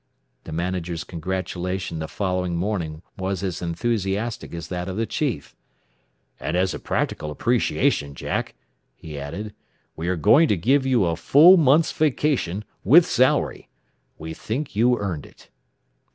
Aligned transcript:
The 0.45 0.51
manager's 0.51 1.03
congratulation 1.03 1.99
the 1.99 2.07
following 2.07 2.55
morning 2.55 3.03
was 3.19 3.43
as 3.43 3.61
enthusiastic 3.61 4.51
as 4.51 4.67
that 4.69 4.89
of 4.89 4.97
the 4.97 5.05
chief. 5.05 5.55
"And 6.39 6.57
as 6.57 6.73
a 6.73 6.79
practical 6.79 7.29
appreciation, 7.29 8.15
Jack," 8.15 8.55
he 8.95 9.19
added, 9.19 9.53
"we 9.95 10.07
are 10.07 10.15
going 10.15 10.47
to 10.47 10.57
give 10.57 10.87
you 10.87 11.05
a 11.05 11.15
full 11.15 11.55
month's 11.55 11.91
vacation, 11.91 12.65
with 12.83 13.05
salary. 13.05 13.69
We 14.17 14.33
think 14.33 14.75
you 14.75 14.97
earned 14.97 15.27
it." 15.27 15.49